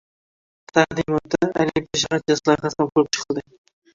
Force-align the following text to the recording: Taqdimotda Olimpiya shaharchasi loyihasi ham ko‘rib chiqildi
Taqdimotda 0.77 1.49
Olimpiya 1.65 2.01
shaharchasi 2.05 2.45
loyihasi 2.51 2.81
ham 2.83 2.89
ko‘rib 2.97 3.13
chiqildi 3.19 3.45